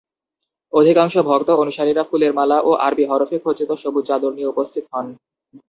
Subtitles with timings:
[0.73, 5.05] অধিকাংশ ভক্ত অনুসারীরা ফুলের মালা ও আরবি হরফে খচিত সবুজ চাদর নিয়ে উপস্থিত হন।